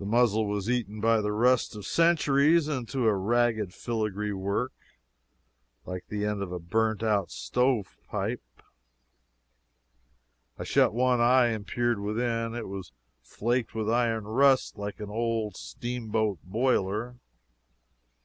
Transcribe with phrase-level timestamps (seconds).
[0.00, 4.72] The muzzle was eaten by the rust of centuries into a ragged filigree work,
[5.86, 8.42] like the end of a burnt out stove pipe.
[10.58, 12.90] I shut one eye and peered within it was
[13.22, 17.14] flaked with iron rust like an old steamboat boiler.